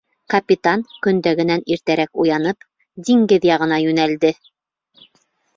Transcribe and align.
Капитан, 0.33 0.83
көндәгенән 1.07 1.61
иртәрәк 1.75 2.23
уянып, 2.23 2.67
диңгеҙ 3.11 3.47
яғына 3.51 3.81
йүнәлде. 3.85 4.37